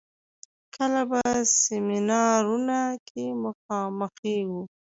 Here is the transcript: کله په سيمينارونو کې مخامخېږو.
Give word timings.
کله 0.75 1.01
په 1.11 1.19
سيمينارونو 1.61 2.81
کې 3.07 3.23
مخامخېږو. 3.43 4.61